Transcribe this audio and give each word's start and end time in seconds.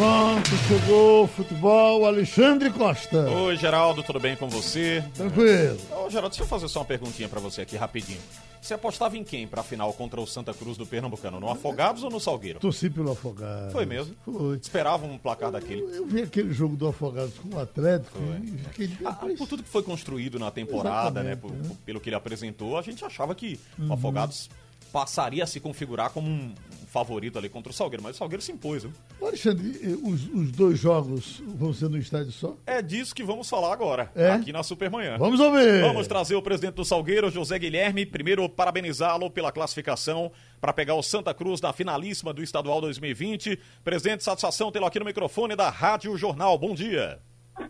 Pronto, 0.00 0.48
chegou 0.66 1.24
o 1.24 1.26
futebol, 1.26 2.06
Alexandre 2.06 2.70
Costa. 2.70 3.28
Oi, 3.28 3.54
Geraldo, 3.56 4.02
tudo 4.02 4.18
bem 4.18 4.34
com 4.34 4.48
você? 4.48 5.04
Tranquilo. 5.14 5.76
Ô, 5.90 6.08
Geraldo, 6.08 6.30
deixa 6.30 6.42
eu 6.42 6.46
fazer 6.46 6.68
só 6.68 6.78
uma 6.78 6.86
perguntinha 6.86 7.28
pra 7.28 7.38
você 7.38 7.60
aqui, 7.60 7.76
rapidinho. 7.76 8.18
Você 8.62 8.72
apostava 8.72 9.18
em 9.18 9.22
quem 9.22 9.46
pra 9.46 9.62
final 9.62 9.92
contra 9.92 10.18
o 10.18 10.26
Santa 10.26 10.54
Cruz 10.54 10.78
do 10.78 10.86
Pernambucano? 10.86 11.38
No 11.38 11.50
Afogados 11.50 12.02
ou 12.02 12.08
no 12.08 12.18
Salgueiro? 12.18 12.58
Torci 12.60 12.88
pelo 12.88 13.12
Afogado. 13.12 13.72
Foi 13.72 13.84
mesmo? 13.84 14.14
Foi. 14.24 14.56
Esperava 14.56 15.04
um 15.04 15.18
placar 15.18 15.50
daquele? 15.50 15.82
Eu 15.94 16.06
vi 16.06 16.22
aquele 16.22 16.50
jogo 16.54 16.76
do 16.76 16.88
Afogados 16.88 17.34
com 17.34 17.54
o 17.54 17.60
Atlético 17.60 18.16
e 18.42 18.56
fiquei 18.70 18.90
Ah, 19.06 19.12
por 19.12 19.48
tudo 19.48 19.62
que 19.62 19.68
foi 19.68 19.82
construído 19.82 20.38
na 20.38 20.50
temporada, 20.50 21.22
né? 21.22 21.36
Por- 21.36 21.52
né? 21.52 21.58
por- 21.68 21.76
pelo 21.84 22.00
que 22.00 22.08
ele 22.08 22.16
apresentou, 22.16 22.78
a 22.78 22.82
gente 22.82 23.04
achava 23.04 23.34
que 23.34 23.60
o 23.78 23.92
Afogados 23.92 24.48
passaria 24.90 25.44
a 25.44 25.46
se 25.46 25.60
configurar 25.60 26.08
como 26.10 26.26
um 26.26 26.54
favorito 26.90 27.38
ali 27.38 27.48
contra 27.48 27.70
o 27.70 27.74
Salgueiro, 27.74 28.02
mas 28.02 28.16
o 28.16 28.18
Salgueiro 28.18 28.42
se 28.42 28.50
impôs, 28.52 28.82
viu? 28.82 28.92
Alexandre, 29.22 29.70
os, 30.02 30.26
os 30.28 30.50
dois 30.52 30.78
jogos 30.78 31.40
vão 31.46 31.72
ser 31.72 31.88
no 31.88 31.96
estádio 31.96 32.32
só? 32.32 32.56
É 32.66 32.82
disso 32.82 33.14
que 33.14 33.22
vamos 33.22 33.48
falar 33.48 33.72
agora, 33.72 34.10
É? 34.14 34.32
aqui 34.32 34.52
na 34.52 34.62
Supermanhã. 34.62 35.16
Vamos 35.18 35.38
ouvir. 35.40 35.80
Vamos 35.82 36.06
trazer 36.08 36.34
o 36.34 36.42
presidente 36.42 36.74
do 36.74 36.84
Salgueiro, 36.84 37.30
José 37.30 37.58
Guilherme. 37.58 38.04
Primeiro, 38.04 38.48
parabenizá-lo 38.48 39.30
pela 39.30 39.52
classificação 39.52 40.32
para 40.60 40.72
pegar 40.72 40.94
o 40.94 41.02
Santa 41.02 41.32
Cruz 41.32 41.60
na 41.60 41.72
finalíssima 41.72 42.32
do 42.32 42.42
Estadual 42.42 42.80
2020. 42.80 43.58
Presidente, 43.84 44.24
satisfação 44.24 44.72
tê-lo 44.72 44.86
aqui 44.86 44.98
no 44.98 45.04
microfone 45.04 45.54
da 45.54 45.70
Rádio 45.70 46.16
Jornal. 46.16 46.58
Bom 46.58 46.74
dia. 46.74 47.18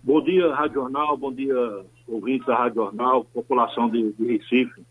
Bom 0.02 0.23
dia, 0.23 0.55
Rádio 0.55 0.74
Jornal, 0.74 1.16
bom 1.16 1.32
dia, 1.32 1.55
ouvintes 2.07 2.46
da 2.46 2.57
Rádio 2.57 2.77
Jornal, 2.77 3.24
população 3.24 3.91
de, 3.91 4.12
de 4.12 4.24
Recife. 4.24 4.82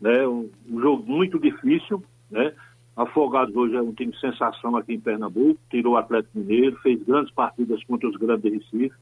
Né, 0.00 0.26
um, 0.26 0.48
um 0.70 0.80
jogo 0.80 1.04
muito 1.06 1.38
difícil, 1.38 2.02
né? 2.30 2.54
Afogados 3.00 3.56
hoje 3.56 3.74
é 3.74 3.80
um 3.80 3.94
time 3.94 4.14
sensação 4.18 4.76
aqui 4.76 4.92
em 4.92 5.00
Pernambuco, 5.00 5.58
tirou 5.70 5.94
o 5.94 5.96
Atlético 5.96 6.38
Mineiro, 6.38 6.76
fez 6.82 7.02
grandes 7.02 7.32
partidas 7.32 7.82
contra 7.84 8.06
os 8.06 8.14
grandes 8.16 8.42
de 8.42 8.58
Recife, 8.58 8.94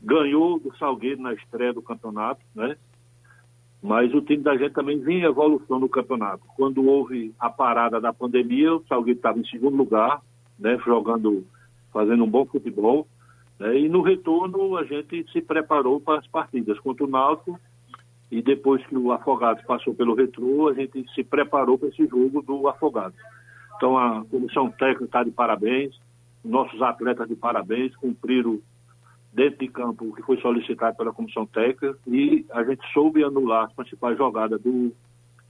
ganhou 0.00 0.58
do 0.58 0.74
Salgueiro 0.78 1.20
na 1.20 1.34
estreia 1.34 1.70
do 1.70 1.82
campeonato, 1.82 2.40
né? 2.54 2.78
Mas 3.82 4.14
o 4.14 4.22
time 4.22 4.42
da 4.42 4.56
gente 4.56 4.72
também 4.72 4.98
vinha 5.00 5.26
em 5.26 5.28
evolução 5.28 5.78
no 5.78 5.86
campeonato. 5.86 6.44
Quando 6.56 6.86
houve 6.86 7.34
a 7.38 7.50
parada 7.50 8.00
da 8.00 8.10
pandemia, 8.10 8.74
o 8.74 8.82
Salgueiro 8.86 9.18
estava 9.18 9.38
em 9.38 9.44
segundo 9.44 9.76
lugar, 9.76 10.22
né? 10.58 10.78
Jogando, 10.86 11.44
fazendo 11.92 12.24
um 12.24 12.30
bom 12.30 12.46
futebol. 12.46 13.06
né? 13.60 13.78
E 13.78 13.86
no 13.86 14.00
retorno 14.00 14.78
a 14.78 14.84
gente 14.84 15.30
se 15.30 15.42
preparou 15.42 16.00
para 16.00 16.20
as 16.20 16.26
partidas 16.26 16.80
contra 16.80 17.04
o 17.04 17.10
Náutico 17.10 17.60
e 18.30 18.42
depois 18.42 18.84
que 18.86 18.96
o 18.96 19.12
Afogados 19.12 19.64
passou 19.64 19.94
pelo 19.94 20.14
retrô, 20.14 20.68
a 20.68 20.74
gente 20.74 21.04
se 21.14 21.22
preparou 21.22 21.78
para 21.78 21.88
esse 21.88 22.06
jogo 22.06 22.42
do 22.42 22.68
Afogados. 22.68 23.18
Então 23.76 23.96
a 23.96 24.24
comissão 24.24 24.70
técnica 24.70 25.04
está 25.04 25.22
de 25.22 25.30
parabéns, 25.30 25.98
nossos 26.44 26.80
atletas 26.82 27.28
de 27.28 27.36
parabéns, 27.36 27.94
cumpriram 27.96 28.58
dentro 29.32 29.58
de 29.58 29.68
campo 29.68 30.06
o 30.06 30.14
que 30.14 30.22
foi 30.22 30.40
solicitado 30.40 30.96
pela 30.96 31.12
comissão 31.12 31.46
técnica 31.46 31.96
e 32.06 32.46
a 32.50 32.64
gente 32.64 32.84
soube 32.92 33.22
anular 33.22 33.66
as 33.66 33.72
principais 33.72 34.16
jogadas 34.16 34.60
do, 34.62 34.92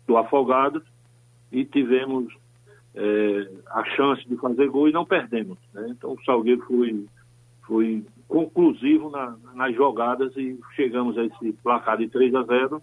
do 0.06 0.16
Afogados 0.16 0.82
e 1.52 1.64
tivemos 1.64 2.34
eh, 2.94 3.48
a 3.70 3.84
chance 3.84 4.28
de 4.28 4.36
fazer 4.36 4.68
gol 4.68 4.88
e 4.88 4.92
não 4.92 5.04
perdemos. 5.04 5.58
né? 5.72 5.86
Então 5.90 6.12
o 6.12 6.24
Salgueiro 6.24 6.62
foi 6.62 7.06
foi 7.66 8.04
conclusivo 8.28 8.65
na- 9.16 9.36
nas 9.54 9.74
jogadas 9.74 10.36
e 10.36 10.58
chegamos 10.74 11.16
a 11.16 11.24
esse 11.24 11.52
placar 11.62 11.96
de 11.96 12.08
3 12.08 12.34
a 12.34 12.42
0. 12.42 12.80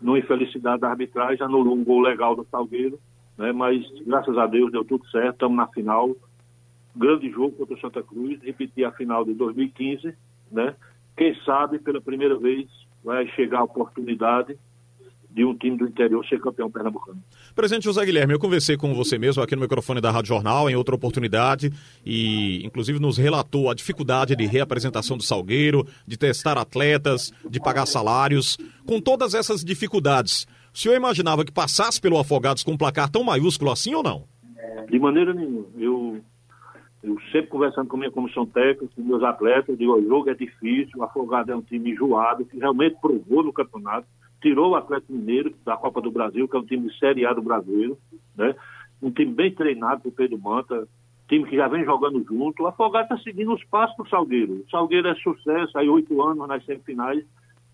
Numa 0.00 0.18
infelicidade 0.18 0.80
da 0.80 0.90
arbitragem, 0.90 1.44
anulou 1.44 1.74
um 1.74 1.84
gol 1.84 2.00
legal 2.00 2.34
do 2.34 2.44
Salgueiro, 2.50 2.98
né? 3.38 3.52
mas 3.52 3.84
graças 4.06 4.36
a 4.36 4.46
Deus 4.46 4.72
deu 4.72 4.84
tudo 4.84 5.06
certo, 5.08 5.34
estamos 5.34 5.56
na 5.56 5.66
final. 5.68 6.14
Grande 6.96 7.30
jogo 7.30 7.52
contra 7.52 7.74
o 7.74 7.80
Santa 7.80 8.02
Cruz, 8.02 8.40
repetir 8.42 8.84
a 8.84 8.92
final 8.92 9.24
de 9.24 9.34
2015, 9.34 10.14
né? 10.50 10.74
Quem 11.16 11.34
sabe 11.44 11.78
pela 11.78 12.00
primeira 12.00 12.36
vez 12.36 12.68
vai 13.02 13.26
chegar 13.28 13.60
a 13.60 13.64
oportunidade 13.64 14.56
de 15.34 15.44
um 15.44 15.52
time 15.56 15.76
do 15.76 15.84
interior 15.88 16.24
ser 16.26 16.40
campeão 16.40 16.70
pernambucano. 16.70 17.20
Presidente 17.56 17.82
José 17.82 18.04
Guilherme, 18.06 18.32
eu 18.32 18.38
conversei 18.38 18.76
com 18.76 18.94
você 18.94 19.18
mesmo 19.18 19.42
aqui 19.42 19.56
no 19.56 19.62
microfone 19.62 20.00
da 20.00 20.12
Rádio 20.12 20.28
Jornal 20.28 20.70
em 20.70 20.76
outra 20.76 20.94
oportunidade 20.94 21.72
e, 22.06 22.64
inclusive, 22.64 23.00
nos 23.00 23.18
relatou 23.18 23.68
a 23.68 23.74
dificuldade 23.74 24.36
de 24.36 24.46
reapresentação 24.46 25.16
do 25.16 25.24
Salgueiro, 25.24 25.84
de 26.06 26.16
testar 26.16 26.56
atletas, 26.56 27.32
de 27.50 27.58
pagar 27.58 27.84
salários. 27.86 28.56
Com 28.86 29.00
todas 29.00 29.34
essas 29.34 29.64
dificuldades, 29.64 30.46
o 30.72 30.78
senhor 30.78 30.94
imaginava 30.94 31.44
que 31.44 31.50
passasse 31.50 32.00
pelo 32.00 32.18
Afogados 32.18 32.62
com 32.62 32.70
um 32.70 32.78
placar 32.78 33.10
tão 33.10 33.24
maiúsculo 33.24 33.72
assim 33.72 33.92
ou 33.92 34.04
não? 34.04 34.24
De 34.88 35.00
maneira 35.00 35.34
nenhuma. 35.34 35.66
Eu, 35.76 36.20
eu 37.02 37.18
sempre 37.32 37.48
conversando 37.48 37.88
com 37.88 37.96
a 37.96 37.98
minha 37.98 38.10
comissão 38.12 38.46
técnica, 38.46 38.86
com 38.94 39.02
meus 39.02 39.22
atletas, 39.24 39.70
eu 39.70 39.76
digo, 39.76 39.92
"Ó, 39.94 39.96
o 39.96 40.08
jogo 40.08 40.30
é 40.30 40.34
difícil, 40.34 41.00
o 41.00 41.02
Afogado 41.02 41.50
é 41.50 41.56
um 41.56 41.62
time 41.62 41.90
enjoado, 41.90 42.44
que 42.44 42.56
realmente 42.56 42.96
provou 43.00 43.42
no 43.42 43.52
campeonato, 43.52 44.06
tirou 44.44 44.72
o 44.72 44.76
Atlético 44.76 45.14
Mineiro 45.14 45.54
da 45.64 45.74
Copa 45.74 46.02
do 46.02 46.10
Brasil, 46.10 46.46
que 46.46 46.54
é 46.54 46.60
um 46.60 46.66
time 46.66 46.90
de 46.90 46.98
Série 46.98 47.24
A 47.24 47.32
do 47.32 47.40
brasileiro, 47.40 47.96
né? 48.36 48.54
Um 49.00 49.10
time 49.10 49.32
bem 49.32 49.50
treinado 49.50 50.02
por 50.02 50.12
Pedro 50.12 50.38
Manta, 50.38 50.86
time 51.26 51.48
que 51.48 51.56
já 51.56 51.66
vem 51.66 51.82
jogando 51.82 52.22
junto. 52.22 52.62
O 52.62 52.66
Afogado 52.66 53.04
está 53.04 53.18
seguindo 53.24 53.54
os 53.54 53.64
passos 53.64 53.96
do 53.96 54.06
Salgueiro. 54.06 54.52
O 54.52 54.70
Salgueiro 54.70 55.08
é 55.08 55.14
sucesso, 55.14 55.78
aí 55.78 55.88
oito 55.88 56.22
anos 56.22 56.46
nas 56.46 56.62
semifinais, 56.66 57.24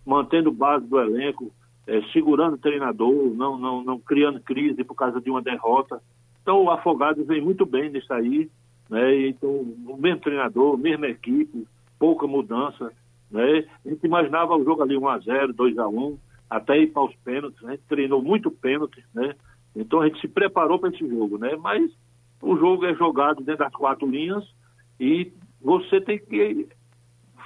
mantendo 0.07 0.53
base 0.53 0.87
do 0.87 1.01
elenco, 1.01 1.51
eh, 1.89 2.03
segurando 2.13 2.55
o 2.55 2.59
treinador, 2.59 3.35
não, 3.35 3.59
não, 3.59 3.83
não 3.83 3.99
criando 3.99 4.41
crise 4.41 4.85
por 4.85 4.95
causa 4.95 5.21
de 5.21 5.29
uma 5.29 5.43
derrota. 5.43 6.01
Então 6.41 6.63
o 6.63 6.71
Afogados 6.71 7.27
vem 7.27 7.41
muito 7.41 7.67
bem 7.67 7.91
nisso 7.91 8.13
aí, 8.13 8.49
né? 8.89 9.27
Então, 9.27 9.51
o 9.51 9.97
mesmo 9.99 10.21
treinador, 10.21 10.79
mesma 10.79 11.09
equipe, 11.09 11.67
pouca 11.99 12.29
mudança, 12.29 12.93
né? 13.29 13.65
A 13.85 13.89
gente 13.89 14.07
imaginava 14.07 14.57
o 14.57 14.65
jogo 14.65 14.83
ali 14.83 14.95
1x0, 14.95 15.53
2x1, 15.53 16.17
até 16.51 16.77
ir 16.79 16.89
para 16.89 17.05
os 17.05 17.15
pênaltis, 17.17 17.63
né? 17.63 17.79
Treinou 17.89 18.21
muito 18.21 18.51
pênalti, 18.51 19.03
né? 19.15 19.35
Então 19.75 20.01
a 20.01 20.09
gente 20.09 20.21
se 20.21 20.29
preparou 20.29 20.79
para 20.79 20.91
esse 20.91 21.09
jogo, 21.09 21.39
né? 21.39 21.57
Mas 21.57 21.91
o 22.43 22.57
jogo 22.57 22.85
é 22.85 22.95
jogado 22.95 23.43
dentro 23.43 23.65
das 23.65 23.73
quatro 23.73 24.07
linhas 24.09 24.45
e 24.99 25.33
você 25.61 26.01
tem 26.01 26.19
que 26.19 26.69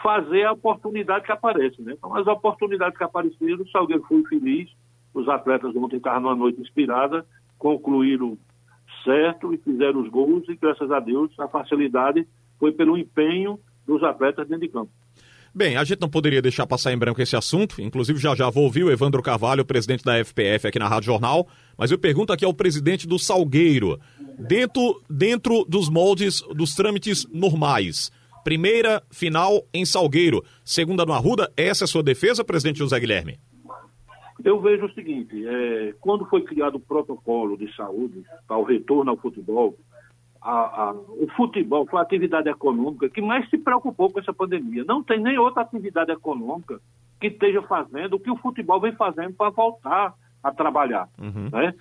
fazer 0.02 0.44
a 0.44 0.52
oportunidade 0.52 1.24
que 1.24 1.32
aparece, 1.32 1.80
né? 1.82 1.94
Então, 1.96 2.14
as 2.14 2.26
oportunidades 2.26 2.96
que 2.96 3.04
apareceram, 3.04 3.62
o 3.62 3.68
Salgueiro 3.70 4.02
foi 4.04 4.22
feliz, 4.24 4.70
os 5.12 5.28
atletas 5.28 5.74
ontem 5.76 5.96
estavam 5.96 6.20
numa 6.20 6.34
noite 6.34 6.60
inspirada, 6.60 7.26
concluíram 7.58 8.36
certo 9.02 9.52
e 9.52 9.58
fizeram 9.58 10.00
os 10.00 10.08
gols 10.08 10.48
e 10.48 10.56
graças 10.56 10.90
a 10.90 11.00
Deus 11.00 11.30
a 11.38 11.48
facilidade 11.48 12.26
foi 12.58 12.72
pelo 12.72 12.96
empenho 12.96 13.58
dos 13.86 14.02
atletas 14.02 14.48
dentro 14.48 14.66
de 14.66 14.72
campo. 14.72 14.90
Bem, 15.56 15.76
a 15.76 15.84
gente 15.84 16.00
não 16.00 16.08
poderia 16.08 16.42
deixar 16.42 16.66
passar 16.66 16.92
em 16.92 16.98
branco 16.98 17.22
esse 17.22 17.36
assunto, 17.36 17.80
inclusive 17.80 18.18
já 18.18 18.34
já 18.34 18.50
vou 18.50 18.64
ouvir 18.64 18.82
o 18.82 18.90
Evandro 18.90 19.22
Carvalho, 19.22 19.64
presidente 19.64 20.02
da 20.02 20.18
FPF 20.18 20.66
aqui 20.66 20.80
na 20.80 20.88
Rádio 20.88 21.06
Jornal, 21.06 21.46
mas 21.78 21.92
eu 21.92 21.98
pergunto 21.98 22.32
aqui 22.32 22.44
ao 22.44 22.52
presidente 22.52 23.06
do 23.06 23.20
Salgueiro, 23.20 24.00
dentro, 24.36 25.00
dentro 25.08 25.64
dos 25.68 25.88
moldes 25.88 26.42
dos 26.56 26.74
trâmites 26.74 27.24
normais, 27.32 28.10
primeira 28.42 29.00
final 29.12 29.64
em 29.72 29.84
Salgueiro, 29.84 30.42
segunda 30.64 31.06
no 31.06 31.12
Arruda, 31.12 31.48
essa 31.56 31.84
é 31.84 31.86
a 31.86 31.88
sua 31.88 32.02
defesa, 32.02 32.42
presidente 32.42 32.80
José 32.80 32.98
Guilherme? 32.98 33.38
Eu 34.44 34.60
vejo 34.60 34.86
o 34.86 34.92
seguinte, 34.92 35.46
é, 35.46 35.94
quando 36.00 36.26
foi 36.26 36.42
criado 36.42 36.78
o 36.78 36.80
protocolo 36.80 37.56
de 37.56 37.72
saúde 37.76 38.24
para 38.48 38.58
o 38.58 38.64
retorno 38.64 39.12
ao 39.12 39.16
futebol, 39.16 39.76
a- 40.44 40.90
a- 40.90 40.92
o 40.92 41.26
futebol 41.36 41.86
foi 41.86 41.98
a 41.98 42.02
atividade 42.02 42.48
econômica 42.48 43.08
que 43.08 43.22
mais 43.22 43.48
se 43.48 43.56
preocupou 43.58 44.10
com 44.10 44.20
essa 44.20 44.32
pandemia. 44.32 44.84
Não 44.84 45.02
tem 45.02 45.18
nem 45.18 45.38
outra 45.38 45.62
atividade 45.62 46.12
econômica 46.12 46.78
que 47.20 47.28
esteja 47.28 47.62
fazendo 47.62 48.14
o 48.14 48.20
que 48.20 48.30
o 48.30 48.36
futebol 48.36 48.78
vem 48.78 48.92
fazendo 48.92 49.32
para 49.34 49.50
voltar 49.50 50.14
a 50.42 50.52
trabalhar. 50.52 51.08
né? 51.50 51.74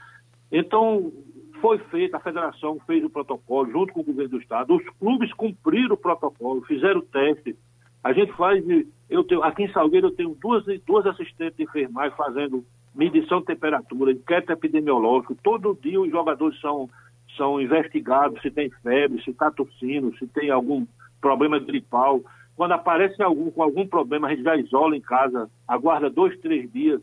Então, 0.51 1.11
foi 1.59 1.77
feita, 1.77 2.17
a 2.17 2.19
federação 2.21 2.79
fez 2.85 3.03
o 3.03 3.09
protocolo 3.09 3.69
junto 3.71 3.93
com 3.93 4.01
o 4.01 4.03
governo 4.03 4.31
do 4.31 4.37
estado, 4.39 4.75
os 4.75 4.83
clubes 4.99 5.33
cumpriram 5.33 5.95
o 5.95 5.97
protocolo, 5.97 6.61
fizeram 6.63 6.99
o 6.99 7.03
teste. 7.03 7.55
A 8.03 8.11
gente 8.13 8.33
faz, 8.33 8.63
eu 9.09 9.23
tenho, 9.23 9.43
aqui 9.43 9.63
em 9.63 9.71
Salgueiro 9.71 10.07
eu 10.07 10.15
tenho 10.15 10.37
duas, 10.41 10.63
duas 10.85 11.05
assistentes 11.05 11.57
de 11.57 11.63
enfermagem 11.63 12.15
fazendo 12.17 12.65
medição 12.93 13.39
de 13.39 13.45
temperatura, 13.45 14.11
enquete 14.11 14.51
epidemiológica. 14.51 15.35
Todo 15.41 15.77
dia 15.81 15.99
os 15.99 16.11
jogadores 16.11 16.59
são, 16.59 16.89
são 17.35 17.59
investigados 17.61 18.41
se 18.41 18.51
tem 18.51 18.69
febre, 18.81 19.21
se 19.23 19.31
está 19.31 19.51
tossindo, 19.51 20.15
se 20.17 20.27
tem 20.27 20.49
algum 20.49 20.85
problema 21.21 21.59
gripal. 21.59 22.21
Quando 22.55 22.73
aparece 22.73 23.21
algum 23.21 23.49
com 23.49 23.63
algum 23.63 23.87
problema, 23.87 24.27
a 24.27 24.29
gente 24.31 24.43
já 24.43 24.55
isola 24.55 24.95
em 24.95 25.01
casa, 25.01 25.49
aguarda 25.67 26.09
dois, 26.09 26.39
três 26.39 26.71
dias 26.71 27.01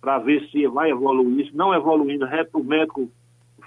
para 0.00 0.18
ver 0.18 0.46
se 0.50 0.66
vai 0.66 0.90
evoluir. 0.90 1.48
Se 1.48 1.56
não 1.56 1.74
evoluindo, 1.74 2.26
o 2.54 2.64
médico 2.64 3.10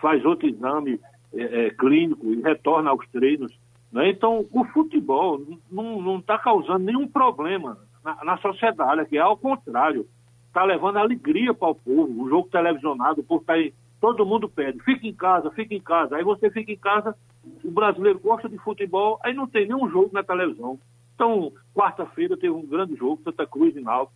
faz 0.02 0.24
outro 0.26 0.48
exame 0.48 1.00
eh, 1.34 1.68
eh, 1.68 1.70
clínico 1.72 2.28
e 2.28 2.42
retorna 2.42 2.90
aos 2.90 3.08
treinos. 3.10 3.52
né? 3.92 4.10
Então, 4.10 4.46
o 4.52 4.66
futebol 4.66 5.42
não 5.72 6.18
está 6.18 6.38
causando 6.38 6.86
nenhum 6.86 7.08
problema 7.08 7.78
na, 8.04 8.24
na 8.24 8.38
sociedade, 8.38 9.02
aqui, 9.02 9.18
ao 9.18 9.38
contrário, 9.38 10.06
está 10.48 10.64
levando 10.64 10.98
alegria 10.98 11.54
para 11.54 11.70
o 11.70 11.76
povo. 11.76 12.24
O 12.24 12.30
jogo 12.30 12.50
televisionado, 12.50 13.22
o 13.22 13.24
povo 13.24 13.44
tá 13.44 13.54
aí, 13.54 13.74
todo 14.04 14.26
mundo 14.26 14.50
pede, 14.50 14.84
fica 14.84 15.08
em 15.08 15.14
casa, 15.14 15.50
fica 15.52 15.74
em 15.74 15.80
casa. 15.80 16.18
Aí 16.18 16.26
você 16.26 16.52
fica 16.52 16.70
em 16.70 16.78
casa, 16.78 17.16
o 17.64 17.72
brasileiro 17.72 18.20
gosta 18.20 18.50
de 18.50 18.58
futebol, 18.58 19.18
aí 19.24 19.34
não 19.34 19.48
tem 19.48 19.66
nenhum 19.66 19.90
jogo 19.90 20.10
na 20.12 20.22
televisão. 20.22 20.78
Então, 21.16 21.54
quarta-feira 21.74 22.36
teve 22.36 22.54
um 22.54 22.68
grande 22.68 22.98
jogo, 22.98 23.22
Santa 23.24 23.48
Cruz 23.48 23.74
e 23.78 23.80
Náutico. 23.80 24.14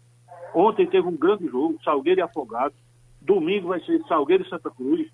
Ontem 0.53 0.85
teve 0.87 1.07
um 1.07 1.15
grande 1.15 1.47
jogo, 1.47 1.79
Salgueiro 1.85 2.19
e 2.19 2.21
Afogados. 2.21 2.77
Domingo 3.21 3.69
vai 3.69 3.79
ser 3.79 4.03
Salgueiro 4.09 4.43
e 4.43 4.49
Santa 4.49 4.69
Cruz. 4.69 5.09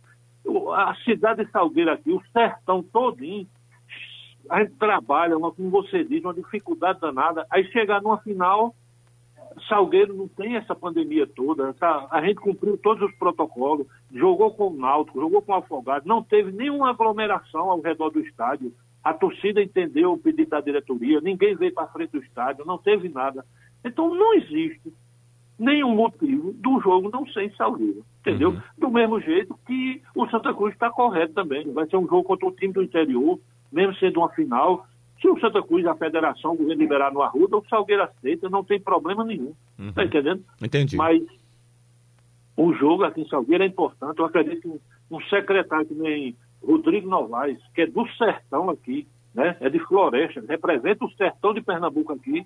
A 0.76 0.96
cidade 1.06 1.46
de 1.46 1.52
Salgueiro 1.52 1.92
aqui, 1.92 2.12
o 2.12 2.24
sertão 2.34 2.82
todinho, 2.82 3.48
a 4.50 4.64
gente 4.64 4.74
trabalha, 4.78 5.36
como 5.36 5.70
você 5.70 6.04
diz, 6.04 6.24
uma 6.24 6.34
dificuldade 6.34 7.00
danada. 7.00 7.46
Aí 7.52 7.64
chegar 7.66 8.02
numa 8.02 8.18
final, 8.18 8.74
Salgueiro 9.68 10.14
não 10.14 10.28
tem 10.28 10.56
essa 10.56 10.76
pandemia 10.76 11.28
toda. 11.28 11.74
Tá? 11.74 12.08
A 12.12 12.22
gente 12.22 12.36
cumpriu 12.36 12.78
todos 12.78 13.10
os 13.10 13.16
protocolos, 13.18 13.88
jogou 14.12 14.52
com 14.52 14.68
o 14.68 14.76
Náutico, 14.76 15.20
jogou 15.20 15.42
com 15.42 15.52
o 15.52 15.56
Afogado, 15.56 16.08
não 16.08 16.24
teve 16.24 16.52
nenhuma 16.52 16.90
aglomeração 16.90 17.70
ao 17.70 17.82
redor 17.82 18.10
do 18.10 18.20
estádio. 18.20 18.74
A 19.04 19.14
torcida 19.14 19.62
entendeu 19.62 20.14
o 20.14 20.18
pedido 20.18 20.50
da 20.50 20.62
diretoria, 20.62 21.20
ninguém 21.20 21.56
veio 21.56 21.74
para 21.74 21.88
frente 21.88 22.12
do 22.12 22.24
estádio, 22.24 22.66
não 22.66 22.78
teve 22.78 23.10
nada. 23.10 23.46
Então 23.84 24.14
não 24.14 24.34
existe 24.36 24.94
nenhum 25.60 25.96
motivo 25.96 26.54
do 26.54 26.80
jogo 26.82 27.10
não 27.12 27.28
ser 27.28 27.44
em 27.44 27.56
Salgueiro, 27.56 28.04
entendeu? 28.22 28.50
Uhum. 28.52 28.62
Do 28.78 28.90
mesmo 28.90 29.20
jeito 29.20 29.58
que 29.66 30.02
o 30.16 30.28
Santa 30.28 30.54
Cruz 30.54 30.74
está 30.74 30.90
correto 30.90 31.34
também. 31.34 31.72
Vai 31.72 31.88
ser 31.88 31.98
um 31.98 32.08
jogo 32.08 32.24
contra 32.24 32.48
o 32.48 32.52
time 32.52 32.74
do 32.74 32.82
interior, 32.82 33.40
mesmo 33.72 33.96
sendo 33.96 34.20
uma 34.20 34.30
final. 34.30 34.86
Se 35.24 35.30
o 35.30 35.40
Santa 35.40 35.64
Cruz, 35.64 35.86
a 35.86 35.96
federação, 35.96 36.52
o 36.52 36.58
governo 36.58 36.82
liberar 36.82 37.14
no 37.14 37.22
Arruda, 37.22 37.56
o 37.56 37.66
Salgueiro 37.70 38.04
aceita, 38.04 38.50
não 38.50 38.62
tem 38.62 38.78
problema 38.78 39.24
nenhum. 39.24 39.54
Uhum. 39.80 39.94
Tá 39.94 40.04
entendendo? 40.04 40.44
Entendi. 40.62 40.98
Mas 40.98 41.24
o 42.58 42.74
jogo 42.74 43.06
aqui 43.06 43.22
em 43.22 43.28
Salgueiro 43.30 43.64
é 43.64 43.68
importante. 43.68 44.20
Eu 44.20 44.26
acredito 44.26 44.62
que 44.62 44.82
um, 45.10 45.22
secretário 45.30 45.86
que 45.86 45.94
nem 45.94 46.36
Rodrigo 46.62 47.10
Novaes, 47.10 47.58
que 47.74 47.84
é 47.84 47.88
do 47.88 48.06
sertão 48.18 48.70
aqui, 48.70 49.08
né? 49.34 49.56
É 49.62 49.70
de 49.70 49.80
Floresta, 49.80 50.44
representa 50.46 51.06
o 51.06 51.12
sertão 51.12 51.54
de 51.54 51.62
Pernambuco 51.62 52.12
aqui. 52.12 52.46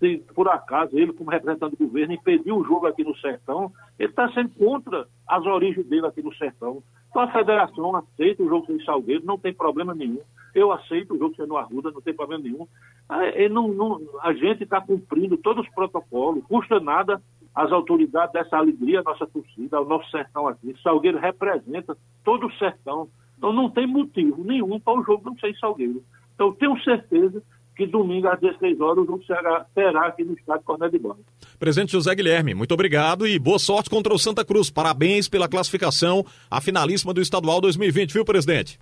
Se 0.00 0.18
por 0.34 0.48
acaso 0.48 0.98
ele, 0.98 1.12
como 1.12 1.30
representante 1.30 1.76
do 1.76 1.86
governo, 1.86 2.14
impediu 2.14 2.56
o 2.56 2.64
jogo 2.64 2.88
aqui 2.88 3.04
no 3.04 3.16
sertão, 3.18 3.72
ele 3.96 4.10
está 4.10 4.28
sendo 4.32 4.50
contra 4.50 5.06
as 5.28 5.46
origens 5.46 5.86
dele 5.86 6.06
aqui 6.06 6.20
no 6.20 6.34
sertão. 6.34 6.82
Então 7.10 7.22
a 7.22 7.30
federação 7.30 7.94
aceita 7.94 8.42
o 8.42 8.48
jogo 8.48 8.66
sem 8.66 8.84
Salgueiro, 8.84 9.24
não 9.24 9.38
tem 9.38 9.54
problema 9.54 9.94
nenhum. 9.94 10.20
Eu 10.58 10.72
aceito 10.72 11.14
o 11.14 11.18
jogo 11.18 11.36
sendo 11.36 11.56
Arruda, 11.56 11.90
não 11.90 12.00
tem 12.00 12.12
problema 12.12 12.42
nenhum. 12.42 12.66
Ah, 13.08 13.24
é, 13.24 13.48
não, 13.48 13.68
não, 13.68 14.00
a 14.22 14.32
gente 14.32 14.64
está 14.64 14.80
cumprindo 14.80 15.36
todos 15.36 15.64
os 15.64 15.72
protocolos, 15.72 16.44
custa 16.44 16.80
nada 16.80 17.22
as 17.54 17.72
autoridades 17.72 18.32
dessa 18.32 18.56
alegria, 18.56 19.00
a 19.00 19.02
nossa 19.02 19.26
torcida, 19.26 19.80
o 19.80 19.84
nosso 19.84 20.10
sertão 20.10 20.46
aqui. 20.46 20.74
Salgueiro 20.82 21.18
representa 21.18 21.96
todo 22.24 22.46
o 22.46 22.52
sertão. 22.54 23.08
Então 23.36 23.52
não 23.52 23.70
tem 23.70 23.86
motivo 23.86 24.42
nenhum 24.44 24.80
para 24.80 24.98
o 24.98 25.04
jogo 25.04 25.24
não 25.24 25.38
ser 25.38 25.50
em 25.50 25.58
Salgueiro. 25.58 26.02
Então 26.34 26.52
tenho 26.52 26.78
certeza 26.82 27.42
que 27.76 27.86
domingo 27.86 28.26
às 28.26 28.40
16 28.40 28.80
horas 28.80 29.04
o 29.04 29.06
jogo 29.06 29.24
será, 29.24 29.64
será 29.72 30.06
aqui 30.08 30.24
no 30.24 30.34
estádio 30.34 30.64
Cornélio 30.64 30.92
de 30.92 30.98
Barros. 30.98 31.24
Presidente 31.58 31.92
José 31.92 32.12
Guilherme, 32.14 32.54
muito 32.54 32.74
obrigado 32.74 33.26
e 33.26 33.38
boa 33.38 33.58
sorte 33.58 33.88
contra 33.88 34.12
o 34.12 34.18
Santa 34.18 34.44
Cruz. 34.44 34.68
Parabéns 34.68 35.28
pela 35.28 35.48
classificação 35.48 36.24
à 36.50 36.60
finalíssima 36.60 37.14
do 37.14 37.20
Estadual 37.20 37.60
2020, 37.60 38.12
viu, 38.12 38.24
presidente? 38.24 38.78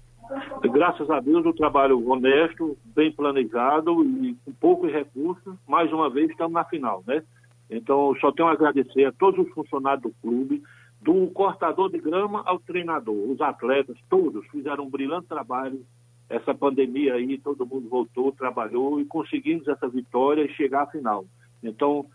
Graças 0.73 1.09
a 1.11 1.21
Deus, 1.21 1.45
o 1.47 1.53
trabalho 1.53 2.09
honesto, 2.09 2.77
bem 2.85 3.13
planejado 3.13 4.05
e 4.05 4.35
com 4.45 4.53
poucos 4.53 4.91
recursos, 4.91 5.55
mais 5.67 5.93
uma 5.93 6.11
vez 6.11 6.31
estamos 6.31 6.53
na 6.53 6.65
final, 6.65 7.03
né? 7.07 7.23
Então, 7.71 8.15
só 8.21 8.33
tenho 8.33 8.49
a 8.49 8.53
agradecer 8.53 9.05
a 9.05 9.13
todos 9.13 9.47
os 9.47 9.53
funcionários 9.53 10.03
do 10.03 10.15
clube, 10.21 10.63
do 11.01 11.29
cortador 11.29 11.91
de 11.91 11.99
grama 11.99 12.43
ao 12.45 12.59
treinador, 12.59 13.31
os 13.31 13.41
atletas, 13.41 13.97
todos 14.09 14.47
fizeram 14.49 14.85
um 14.85 14.91
brilhante 14.91 15.29
trabalho. 15.29 15.85
Essa 16.29 16.55
pandemia 16.55 17.15
aí, 17.15 17.39
todo 17.39 17.67
mundo 17.67 17.89
voltou, 17.89 18.33
trabalhou 18.33 19.01
e 19.01 19.05
conseguimos 19.05 19.69
essa 19.69 19.89
vitória 19.89 20.43
e 20.43 20.55
chegar 20.55 20.83
à 20.83 20.87
final. 20.87 21.25
Então, 21.63 22.07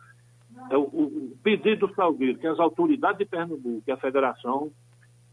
é 0.69 0.77
o, 0.77 0.81
o 0.81 1.37
pedido 1.41 1.87
do 1.87 1.95
Salgueiro, 1.95 2.37
que 2.37 2.47
as 2.47 2.59
autoridades 2.59 3.19
de 3.19 3.25
Pernambuco 3.25 3.83
e 3.87 3.91
a 3.91 3.97
federação 3.97 4.69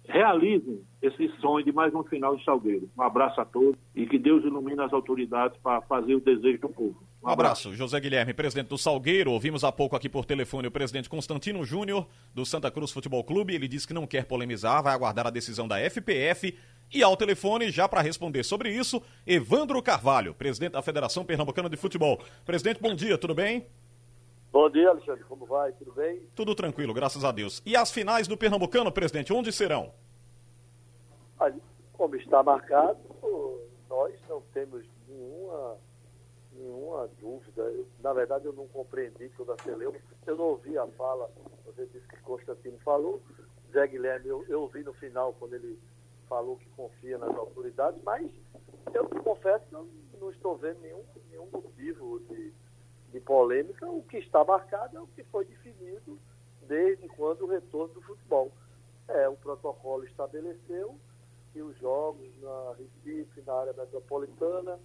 realizem 0.08 0.82
esse 1.02 1.28
sonho 1.40 1.64
de 1.64 1.70
mais 1.70 1.94
um 1.94 2.02
final 2.02 2.34
de 2.34 2.42
Salgueiro. 2.42 2.90
Um 2.98 3.02
abraço 3.02 3.40
a 3.40 3.44
todos 3.44 3.78
e 3.94 4.06
que 4.06 4.18
Deus 4.18 4.42
ilumine 4.42 4.80
as 4.80 4.92
autoridades 4.92 5.56
para 5.62 5.82
fazer 5.82 6.14
o 6.14 6.20
desejo 6.20 6.58
do 6.60 6.68
povo. 6.70 7.02
Um, 7.22 7.28
abraço. 7.28 7.74
José 7.74 8.00
Guilherme, 8.00 8.32
presidente 8.32 8.68
do 8.68 8.78
Salgueiro. 8.78 9.30
Ouvimos 9.30 9.62
há 9.62 9.70
pouco 9.70 9.94
aqui 9.94 10.08
por 10.08 10.24
telefone 10.24 10.66
o 10.66 10.70
presidente 10.70 11.10
Constantino 11.10 11.62
Júnior, 11.64 12.06
do 12.34 12.44
Santa 12.46 12.70
Cruz 12.70 12.90
Futebol 12.90 13.22
Clube. 13.22 13.54
Ele 13.54 13.68
disse 13.68 13.86
que 13.86 13.94
não 13.94 14.06
quer 14.06 14.24
polemizar, 14.24 14.82
vai 14.82 14.94
aguardar 14.94 15.26
a 15.26 15.30
decisão 15.30 15.68
da 15.68 15.78
FPF. 15.78 16.56
E 16.92 17.02
ao 17.02 17.16
telefone, 17.16 17.70
já 17.70 17.86
para 17.86 18.00
responder 18.00 18.42
sobre 18.42 18.72
isso, 18.72 19.02
Evandro 19.26 19.82
Carvalho, 19.82 20.32
presidente 20.32 20.72
da 20.72 20.82
Federação 20.82 21.22
Pernambucana 21.22 21.68
de 21.68 21.76
Futebol. 21.76 22.18
Presidente, 22.46 22.80
bom 22.80 22.94
dia, 22.94 23.18
tudo 23.18 23.34
bem? 23.34 23.66
Bom 24.50 24.70
dia, 24.70 24.88
Alexandre. 24.88 25.24
Como 25.24 25.44
vai? 25.44 25.72
Tudo 25.72 25.92
bem? 25.92 26.22
Tudo 26.34 26.54
tranquilo, 26.54 26.94
graças 26.94 27.22
a 27.22 27.30
Deus. 27.30 27.62
E 27.66 27.76
as 27.76 27.90
finais 27.90 28.26
do 28.26 28.36
Pernambucano, 28.36 28.90
presidente, 28.90 29.32
onde 29.32 29.52
serão? 29.52 29.92
Como 31.92 32.16
está 32.16 32.42
marcado, 32.42 32.98
nós 33.90 34.14
não 34.28 34.40
temos 34.54 34.86
nenhuma, 35.06 35.76
nenhuma 36.52 37.08
dúvida. 37.20 37.72
na 38.00 38.12
verdade, 38.12 38.46
eu 38.46 38.52
não 38.52 38.66
compreendi 38.68 39.28
toda 39.36 39.54
a 39.54 39.62
celeuma. 39.62 39.98
Eu 40.26 40.36
não 40.36 40.44
ouvi 40.46 40.78
a 40.78 40.86
fala, 40.86 41.30
você 41.66 41.84
disse 41.86 42.06
que 42.08 42.16
Constantino 42.20 42.78
falou. 42.78 43.20
Zé 43.72 43.86
Guilherme, 43.86 44.28
eu, 44.28 44.44
eu 44.48 44.62
ouvi 44.62 44.82
no 44.82 44.94
final, 44.94 45.34
quando 45.38 45.54
ele 45.54 45.78
falou 46.28 46.56
que 46.56 46.68
confia 46.70 47.18
nas 47.18 47.34
autoridades, 47.36 48.00
mas 48.02 48.30
eu 48.94 49.04
confesso 49.22 49.64
que 49.66 49.74
eu 49.74 49.88
não 50.20 50.30
estou 50.30 50.56
vendo 50.56 50.80
nenhum, 50.80 51.04
nenhum 51.30 51.48
motivo 51.50 52.20
de 52.20 52.52
de 53.12 53.20
polêmica, 53.20 53.86
o 53.88 54.02
que 54.02 54.18
está 54.18 54.44
marcado 54.44 54.96
é 54.96 55.00
o 55.00 55.06
que 55.06 55.24
foi 55.24 55.44
definido 55.44 56.18
desde 56.62 57.08
quando 57.08 57.42
o 57.42 57.46
retorno 57.46 57.94
do 57.94 58.02
futebol. 58.02 58.52
É, 59.08 59.28
o 59.28 59.36
protocolo 59.36 60.04
estabeleceu 60.04 60.94
que 61.52 61.62
os 61.62 61.76
jogos 61.78 62.28
na 62.42 62.74
Recife, 62.78 63.42
na 63.46 63.54
área 63.54 63.72
metropolitana, 63.72 64.78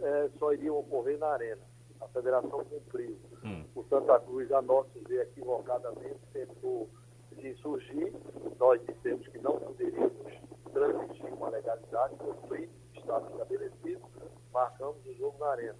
é, 0.00 0.30
só 0.38 0.52
iriam 0.52 0.78
ocorrer 0.78 1.18
na 1.18 1.28
arena. 1.28 1.62
A 2.00 2.08
federação 2.08 2.64
cumpriu. 2.64 3.16
Hum. 3.44 3.64
O 3.76 3.84
Santa 3.84 4.18
Cruz, 4.20 4.50
a 4.50 4.60
nosso 4.60 4.90
ver, 5.06 5.22
equivocadamente, 5.22 6.18
tentou 6.32 6.88
se 7.30 7.48
insurgir. 7.48 8.12
Nós 8.58 8.80
dissemos 8.84 9.26
que 9.28 9.38
não 9.38 9.58
poderíamos 9.60 10.12
transmitir 10.72 11.32
uma 11.34 11.50
legalidade, 11.50 12.16
cumprir 12.16 12.68
o 12.94 12.98
estado 12.98 13.30
estabelecido, 13.30 14.02
marcamos 14.52 15.06
o 15.06 15.14
jogo 15.14 15.38
na 15.38 15.50
arena. 15.50 15.78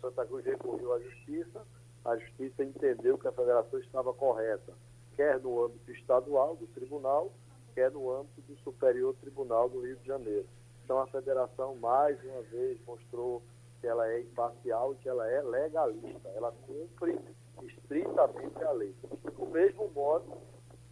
Santa 0.00 0.24
Cruz 0.26 0.44
recorreu 0.44 0.92
à 0.92 0.98
Justiça, 1.00 1.64
a 2.04 2.16
Justiça 2.16 2.64
entendeu 2.64 3.18
que 3.18 3.28
a 3.28 3.32
federação 3.32 3.78
estava 3.80 4.12
correta, 4.12 4.72
quer 5.16 5.40
no 5.40 5.64
âmbito 5.64 5.90
estadual 5.92 6.56
do 6.56 6.66
tribunal, 6.68 7.32
quer 7.74 7.90
no 7.90 8.10
âmbito 8.10 8.40
do 8.42 8.56
Superior 8.58 9.14
Tribunal 9.20 9.68
do 9.68 9.80
Rio 9.80 9.96
de 9.96 10.06
Janeiro. 10.06 10.46
Então 10.84 11.00
a 11.00 11.06
federação, 11.08 11.74
mais 11.76 12.22
uma 12.24 12.42
vez, 12.42 12.78
mostrou 12.86 13.42
que 13.80 13.86
ela 13.86 14.08
é 14.08 14.20
imparcial 14.20 14.94
e 14.94 14.96
que 14.96 15.08
ela 15.08 15.28
é 15.28 15.42
legalista, 15.42 16.28
ela 16.34 16.52
cumpre 16.66 17.18
estritamente 17.62 18.62
a 18.62 18.72
lei. 18.72 18.94
Do 19.36 19.46
mesmo 19.46 19.88
modo, 19.90 20.36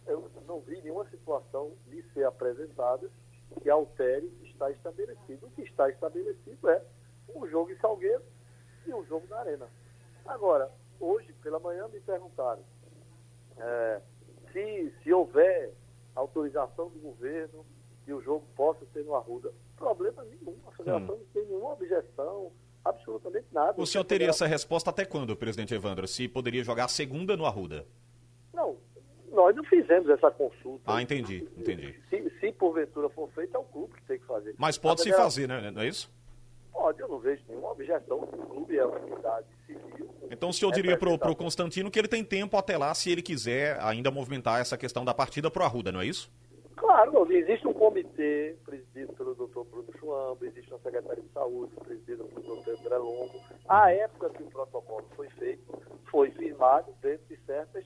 eu 0.05 0.29
não 0.47 0.59
vi 0.59 0.81
nenhuma 0.81 1.05
situação 1.09 1.71
de 1.87 2.03
ser 2.13 2.25
apresentada 2.25 3.09
que 3.61 3.69
altere 3.69 4.27
o 4.27 4.31
que 4.31 4.49
está 4.51 4.69
estabelecido. 4.69 5.47
O 5.47 5.51
que 5.51 5.61
está 5.63 5.89
estabelecido 5.89 6.69
é 6.69 6.83
um 7.33 7.47
jogo 7.47 7.71
em 7.71 7.77
Salgueiro 7.77 8.21
e 8.89 8.93
um 8.93 9.05
jogo 9.05 9.25
na 9.29 9.39
arena. 9.39 9.67
Agora, 10.25 10.71
hoje, 10.99 11.33
pela 11.41 11.59
manhã, 11.59 11.87
me 11.87 11.99
perguntaram 11.99 12.63
é, 13.57 14.01
se, 14.51 14.93
se 15.03 15.13
houver 15.13 15.73
autorização 16.15 16.89
do 16.89 16.99
governo 16.99 17.65
e 18.07 18.13
o 18.13 18.21
jogo 18.21 18.45
possa 18.55 18.85
ser 18.93 19.03
no 19.03 19.15
Arruda. 19.15 19.51
Problema 19.75 20.23
nenhum. 20.23 20.55
A 20.67 20.71
federação 20.71 21.15
hum. 21.15 21.19
não 21.19 21.25
tem 21.33 21.45
nenhuma 21.45 21.73
objeção, 21.73 22.51
absolutamente 22.83 23.47
nada. 23.51 23.81
O 23.81 23.85
senhor 23.85 24.03
teria 24.03 24.29
essa 24.29 24.45
resposta 24.45 24.89
até 24.89 25.05
quando, 25.05 25.35
presidente 25.35 25.73
Evandro? 25.73 26.07
Se 26.07 26.27
poderia 26.27 26.63
jogar 26.63 26.85
a 26.85 26.87
segunda 26.87 27.35
no 27.35 27.45
Arruda? 27.45 27.85
Não, 28.53 28.77
nós 29.31 29.55
não 29.55 29.63
fizemos 29.65 30.09
essa 30.09 30.31
consulta. 30.31 30.83
Ah, 30.85 31.01
entendi, 31.01 31.47
entendi. 31.57 31.99
Se, 32.09 32.29
se 32.39 32.51
porventura 32.53 33.09
for 33.09 33.29
feito, 33.31 33.55
é 33.55 33.59
o 33.59 33.63
clube 33.63 33.95
que 33.95 34.03
tem 34.03 34.19
que 34.19 34.25
fazer. 34.25 34.55
Mas 34.57 34.77
pode 34.77 35.01
se 35.01 35.11
fazer, 35.11 35.47
né? 35.47 35.71
Não 35.71 35.81
é 35.81 35.87
isso? 35.87 36.09
Pode, 36.75 36.99
eu 36.99 37.07
não 37.07 37.19
vejo 37.19 37.41
nenhuma 37.47 37.71
objeção. 37.71 38.19
O 38.19 38.27
clube 38.27 38.77
é 38.77 38.85
uma 38.85 38.99
entidade 38.99 39.47
civil. 39.65 40.09
Então 40.29 40.49
o 40.49 40.53
senhor 40.53 40.71
diria 40.73 40.97
para 40.97 41.09
o 41.09 41.35
Constantino 41.35 41.89
que 41.89 41.97
ele 41.97 42.07
tem 42.07 42.23
tempo 42.23 42.57
até 42.57 42.77
lá, 42.77 42.93
se 42.93 43.09
ele 43.09 43.21
quiser 43.21 43.79
ainda 43.81 44.11
movimentar 44.11 44.59
essa 44.59 44.77
questão 44.77 45.05
da 45.05 45.13
partida 45.13 45.49
para 45.49 45.63
o 45.63 45.65
Arruda, 45.65 45.91
não 45.91 46.01
é 46.01 46.05
isso? 46.05 46.29
Claro, 46.75 47.31
existe 47.31 47.65
um 47.65 47.73
comitê 47.73 48.57
presidido 48.65 49.13
pelo 49.13 49.33
doutor 49.33 49.65
Bruno 49.65 49.87
Chuamba, 49.97 50.45
existe 50.45 50.69
uma 50.69 50.79
secretaria 50.79 51.23
de 51.23 51.29
saúde 51.31 51.73
presidida 51.75 52.23
pelo 52.25 52.45
doutor 52.45 52.77
André 52.77 52.97
Longo. 52.97 53.39
À 53.69 53.91
época 53.93 54.29
que 54.31 54.43
o 54.43 54.47
protocolo 54.47 55.05
foi 55.15 55.29
feito, 55.29 55.63
foi 56.11 56.31
firmado 56.31 56.93
dentro 57.01 57.25
de 57.27 57.37
certas 57.45 57.85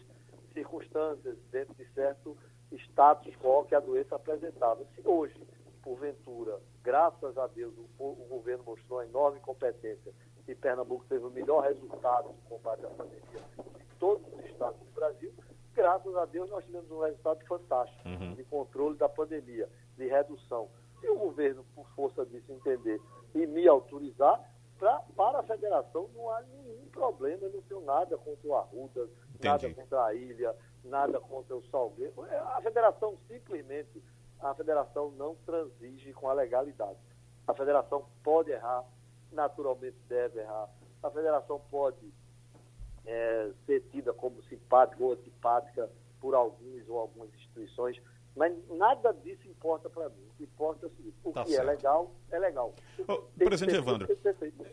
circunstâncias, 0.54 1.38
dentro 1.52 1.76
de 1.76 1.86
certo 1.94 2.36
status 2.72 3.36
quo 3.36 3.66
que 3.66 3.76
a 3.76 3.80
doença 3.80 4.16
apresentava. 4.16 4.84
Se 4.96 5.08
hoje 5.08 5.40
porventura, 5.84 6.60
graças 6.90 7.38
a 7.38 7.46
Deus, 7.46 7.72
o, 8.00 8.04
o 8.04 8.26
governo 8.28 8.64
mostrou 8.64 8.98
uma 8.98 9.06
enorme 9.06 9.40
competência 9.42 10.12
e 10.48 10.56
Pernambuco 10.56 11.06
teve 11.08 11.24
o 11.24 11.30
melhor 11.30 11.62
resultado 11.62 12.30
no 12.30 12.50
combate 12.50 12.84
à 12.84 12.90
pandemia 12.90 13.44
de 13.78 13.96
todos 14.00 14.26
os 14.34 14.46
estados 14.46 14.80
do 14.80 14.92
Brasil, 14.96 15.32
graças 15.76 16.16
a 16.16 16.26
Deus 16.26 16.50
nós 16.50 16.66
tivemos 16.66 16.90
um 16.90 17.02
resultado 17.02 17.46
fantástico 17.46 18.10
uhum. 18.10 18.34
de 18.34 18.44
controle 18.46 18.98
da 18.98 19.08
pandemia, 19.08 19.70
de 19.96 20.08
redução. 20.08 20.68
Se 21.00 21.08
o 21.08 21.16
governo, 21.16 21.64
por 21.76 21.88
força 21.92 22.26
disso, 22.26 22.52
entender 22.52 23.00
e 23.36 23.46
me 23.46 23.68
autorizar, 23.68 24.44
pra, 24.80 25.00
para 25.16 25.42
a 25.42 25.44
federação 25.44 26.10
não 26.16 26.28
há 26.32 26.42
nenhum 26.42 26.88
problema, 26.92 27.44
eu 27.44 27.54
não 27.54 27.62
tenho 27.62 27.82
nada 27.82 28.18
contra 28.18 28.48
o 28.48 28.56
Arruda, 28.56 29.08
Entendi. 29.36 29.48
nada 29.48 29.74
contra 29.76 30.06
a 30.06 30.16
Ilha, 30.16 30.56
nada 30.84 31.20
contra 31.20 31.56
o 31.56 31.64
Salgueiro. 31.70 32.26
É, 32.26 32.38
a 32.40 32.60
federação 32.64 33.16
simplesmente, 33.28 34.02
a 34.42 34.54
federação 34.54 35.12
não 35.12 35.36
transige 35.46 36.14
com 36.14 36.30
a 36.30 36.34
legalidade. 36.34 36.98
A 37.48 37.54
federação 37.54 38.06
pode 38.24 38.52
errar, 38.52 38.86
naturalmente 39.32 39.98
deve 40.08 40.40
errar. 40.40 40.70
A 41.04 41.10
federação 41.10 41.60
pode 41.70 42.14
é, 43.06 43.52
ser 43.66 43.82
tida 43.92 44.14
como 44.14 44.42
simpática 44.44 45.04
ou 45.04 45.14
antipática 45.14 45.90
por 46.20 46.36
alguns 46.36 46.88
ou 46.88 47.00
algumas 47.00 47.34
instituições, 47.34 48.02
mas 48.40 48.54
nada 48.70 49.12
disso 49.12 49.46
importa 49.50 49.90
para 49.90 50.08
mim. 50.08 50.24
O 50.30 50.38
que 50.38 50.44
importa 50.46 50.86
é 50.86 50.88
o 50.88 50.92
seguinte: 50.96 51.16
o 51.26 51.34
tá 51.34 51.44
que 51.44 51.52
é 51.52 51.56
certo. 51.58 51.68
é 51.68 51.72
legal, 51.74 52.12
é 52.32 52.40
legal. 52.40 52.74
Presidente 53.38 53.76
Evandro, 53.76 54.08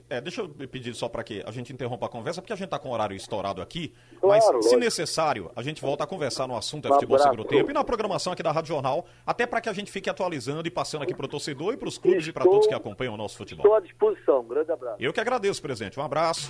é, 0.08 0.20
deixa 0.20 0.42
eu 0.42 0.48
pedir 0.48 0.94
só 0.94 1.08
para 1.08 1.24
que 1.24 1.42
a 1.44 1.50
gente 1.50 1.72
interrompa 1.72 2.06
a 2.06 2.08
conversa, 2.08 2.40
porque 2.40 2.52
a 2.52 2.56
gente 2.56 2.66
está 2.66 2.78
com 2.78 2.90
o 2.90 2.92
horário 2.92 3.16
estourado 3.16 3.60
aqui, 3.60 3.92
claro, 4.20 4.54
mas 4.54 4.66
se 4.66 4.76
necessário, 4.76 5.50
a 5.56 5.62
gente 5.64 5.82
volta 5.82 6.04
a 6.04 6.06
conversar 6.06 6.46
no 6.46 6.56
assunto 6.56 6.88
um 6.88 6.92
futebol 6.92 7.18
segundo 7.18 7.44
tempo 7.44 7.68
e 7.68 7.74
na 7.74 7.82
programação 7.82 8.32
aqui 8.32 8.42
da 8.42 8.52
Rádio 8.52 8.68
Jornal, 8.68 9.04
até 9.26 9.44
para 9.44 9.60
que 9.60 9.68
a 9.68 9.72
gente 9.72 9.90
fique 9.90 10.08
atualizando 10.08 10.68
e 10.68 10.70
passando 10.70 11.02
aqui 11.02 11.12
para 11.12 11.26
o 11.26 11.28
torcedor 11.28 11.74
e 11.74 11.76
para 11.76 11.88
os 11.88 11.98
clubes 11.98 12.20
estou, 12.20 12.30
e 12.30 12.32
para 12.32 12.44
todos 12.44 12.68
que 12.68 12.74
acompanham 12.74 13.14
o 13.14 13.16
nosso 13.16 13.36
futebol. 13.36 13.64
Estou 13.64 13.76
à 13.76 13.80
disposição. 13.80 14.42
Um 14.42 14.48
grande 14.48 14.70
abraço. 14.70 15.02
Eu 15.02 15.12
que 15.12 15.18
agradeço, 15.18 15.60
presidente. 15.60 15.98
Um 15.98 16.04
abraço. 16.04 16.48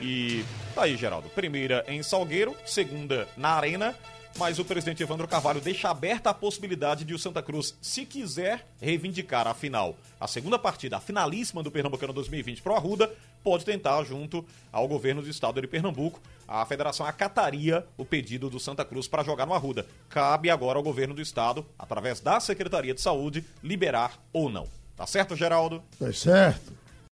E 0.00 0.44
tá 0.74 0.82
aí, 0.82 0.96
Geraldo. 0.96 1.28
Primeira 1.28 1.84
em 1.86 2.02
Salgueiro, 2.02 2.56
segunda 2.64 3.28
na 3.36 3.50
Arena 3.50 3.94
mas 4.38 4.58
o 4.58 4.64
presidente 4.64 5.02
Evandro 5.02 5.26
Carvalho 5.26 5.60
deixa 5.60 5.88
aberta 5.88 6.30
a 6.30 6.34
possibilidade 6.34 7.04
de 7.04 7.14
o 7.14 7.18
Santa 7.18 7.42
Cruz, 7.42 7.74
se 7.80 8.04
quiser 8.04 8.66
reivindicar 8.80 9.46
a 9.46 9.54
final, 9.54 9.96
a 10.20 10.26
segunda 10.26 10.58
partida, 10.58 10.96
a 10.96 11.00
finalíssima 11.00 11.62
do 11.62 11.70
Pernambucano 11.70 12.12
2020 12.12 12.60
para 12.60 12.72
o 12.72 12.76
Arruda, 12.76 13.10
pode 13.42 13.64
tentar 13.64 14.02
junto 14.04 14.44
ao 14.70 14.86
governo 14.86 15.22
do 15.22 15.30
estado 15.30 15.60
de 15.60 15.66
Pernambuco. 15.66 16.20
A 16.46 16.64
federação 16.66 17.06
acataria 17.06 17.86
o 17.96 18.04
pedido 18.04 18.50
do 18.50 18.60
Santa 18.60 18.84
Cruz 18.84 19.08
para 19.08 19.22
jogar 19.22 19.46
no 19.46 19.54
Arruda. 19.54 19.86
Cabe 20.08 20.50
agora 20.50 20.78
ao 20.78 20.82
governo 20.82 21.14
do 21.14 21.22
estado, 21.22 21.64
através 21.78 22.20
da 22.20 22.38
Secretaria 22.38 22.92
de 22.92 23.00
Saúde, 23.00 23.44
liberar 23.62 24.20
ou 24.32 24.50
não. 24.50 24.66
Tá 24.96 25.06
certo, 25.06 25.36
Geraldo? 25.36 25.82
Tá 25.98 26.12
certo. 26.12 26.72